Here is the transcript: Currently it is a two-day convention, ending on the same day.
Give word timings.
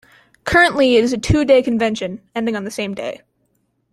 Currently 0.45 0.95
it 0.95 1.03
is 1.03 1.13
a 1.13 1.17
two-day 1.19 1.61
convention, 1.61 2.21
ending 2.33 2.55
on 2.55 2.63
the 2.63 2.71
same 2.71 2.95
day. 2.95 3.21